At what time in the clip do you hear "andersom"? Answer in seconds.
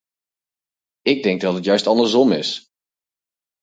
1.87-2.31